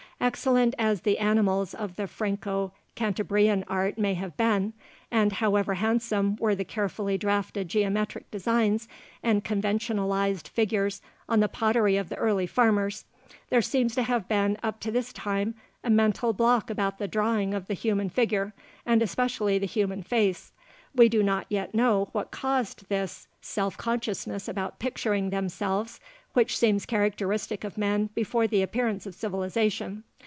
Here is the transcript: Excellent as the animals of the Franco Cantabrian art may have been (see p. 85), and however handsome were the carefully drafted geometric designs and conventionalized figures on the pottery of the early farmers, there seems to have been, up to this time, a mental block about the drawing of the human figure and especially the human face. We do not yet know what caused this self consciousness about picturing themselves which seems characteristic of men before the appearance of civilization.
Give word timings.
Excellent 0.23 0.75
as 0.77 1.01
the 1.01 1.17
animals 1.17 1.73
of 1.73 1.95
the 1.95 2.05
Franco 2.05 2.71
Cantabrian 2.95 3.65
art 3.67 3.97
may 3.97 4.13
have 4.13 4.37
been 4.37 4.67
(see 4.73 4.77
p. 4.77 5.07
85), 5.17 5.21
and 5.23 5.31
however 5.33 5.73
handsome 5.73 6.35
were 6.35 6.53
the 6.53 6.63
carefully 6.63 7.17
drafted 7.17 7.67
geometric 7.67 8.29
designs 8.29 8.87
and 9.23 9.43
conventionalized 9.43 10.47
figures 10.49 11.01
on 11.27 11.39
the 11.39 11.47
pottery 11.47 11.97
of 11.97 12.09
the 12.09 12.17
early 12.17 12.45
farmers, 12.45 13.03
there 13.49 13.63
seems 13.63 13.95
to 13.95 14.03
have 14.03 14.27
been, 14.27 14.57
up 14.61 14.79
to 14.81 14.91
this 14.91 15.11
time, 15.11 15.55
a 15.83 15.89
mental 15.89 16.33
block 16.33 16.69
about 16.69 16.99
the 16.99 17.07
drawing 17.07 17.55
of 17.55 17.65
the 17.65 17.73
human 17.73 18.07
figure 18.07 18.53
and 18.85 19.01
especially 19.01 19.57
the 19.57 19.65
human 19.65 20.03
face. 20.03 20.51
We 20.93 21.09
do 21.09 21.23
not 21.23 21.47
yet 21.49 21.73
know 21.73 22.09
what 22.11 22.29
caused 22.29 22.89
this 22.89 23.27
self 23.41 23.75
consciousness 23.75 24.47
about 24.47 24.77
picturing 24.77 25.31
themselves 25.31 25.99
which 26.33 26.55
seems 26.59 26.85
characteristic 26.85 27.63
of 27.63 27.75
men 27.75 28.11
before 28.13 28.45
the 28.45 28.61
appearance 28.61 29.07
of 29.07 29.15
civilization. 29.15 30.03